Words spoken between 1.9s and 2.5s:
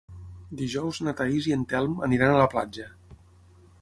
aniran a la